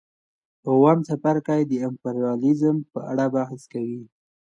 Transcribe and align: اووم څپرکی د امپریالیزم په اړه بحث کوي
اووم 0.69 0.99
څپرکی 1.07 1.61
د 1.69 1.73
امپریالیزم 1.87 2.77
په 2.91 2.99
اړه 3.11 3.25
بحث 3.35 3.61
کوي 3.73 4.03